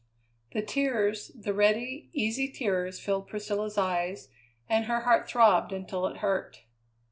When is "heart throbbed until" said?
5.01-6.07